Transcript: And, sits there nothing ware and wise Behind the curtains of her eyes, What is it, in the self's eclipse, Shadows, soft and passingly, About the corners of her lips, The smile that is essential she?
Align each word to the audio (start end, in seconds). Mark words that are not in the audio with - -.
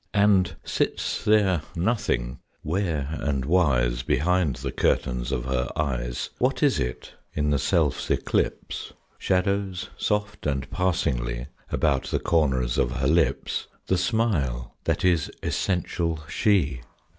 And, 0.15 0.55
sits 0.63 1.23
there 1.23 1.61
nothing 1.75 2.39
ware 2.63 3.09
and 3.19 3.45
wise 3.45 4.01
Behind 4.01 4.55
the 4.55 4.71
curtains 4.71 5.31
of 5.31 5.45
her 5.45 5.69
eyes, 5.75 6.31
What 6.39 6.63
is 6.63 6.79
it, 6.79 7.13
in 7.35 7.51
the 7.51 7.59
self's 7.59 8.09
eclipse, 8.09 8.93
Shadows, 9.19 9.91
soft 9.99 10.47
and 10.47 10.67
passingly, 10.71 11.49
About 11.71 12.05
the 12.05 12.17
corners 12.17 12.79
of 12.79 12.93
her 12.93 13.07
lips, 13.07 13.67
The 13.85 13.97
smile 13.99 14.75
that 14.85 15.05
is 15.05 15.29
essential 15.43 16.21
she? 16.27 16.81